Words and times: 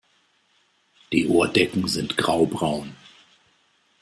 Die 1.11 1.27
Ohrdecken 1.27 1.87
sind 1.87 2.17
graubraun. 2.17 2.95